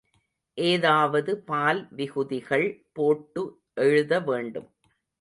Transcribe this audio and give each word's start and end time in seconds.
அதாவது 0.57 1.31
பால் 1.43 1.87
விகுதிகள் 1.91 2.67
போட்டு 2.93 3.43
எழுதவேண்டும். 3.81 4.69